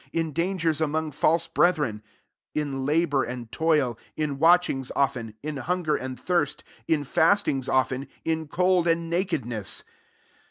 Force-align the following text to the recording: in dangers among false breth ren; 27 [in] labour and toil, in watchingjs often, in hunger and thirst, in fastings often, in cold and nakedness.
in 0.11 0.33
dangers 0.33 0.81
among 0.81 1.11
false 1.11 1.47
breth 1.47 1.77
ren; 1.77 2.01
27 2.55 2.55
[in] 2.55 2.85
labour 2.87 3.23
and 3.23 3.51
toil, 3.51 3.95
in 4.17 4.39
watchingjs 4.39 4.89
often, 4.95 5.35
in 5.43 5.57
hunger 5.57 5.95
and 5.95 6.19
thirst, 6.19 6.63
in 6.87 7.03
fastings 7.03 7.69
often, 7.69 8.07
in 8.25 8.47
cold 8.47 8.87
and 8.87 9.11
nakedness. 9.11 9.83